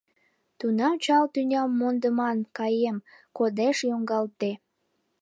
Тунам 0.59 0.93
чал 1.03 1.23
тӱням 1.33 1.69
мондыман, 1.79 2.37
Каем, 2.57 2.97
кодеш 3.37 3.77
йоҥгалтде. 3.89 4.51